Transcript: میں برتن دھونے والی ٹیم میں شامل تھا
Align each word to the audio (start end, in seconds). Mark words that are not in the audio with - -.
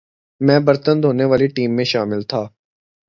میں 0.41 0.59
برتن 0.59 1.03
دھونے 1.03 1.25
والی 1.25 1.47
ٹیم 1.47 1.75
میں 1.75 1.83
شامل 1.83 2.21
تھا 2.23 2.41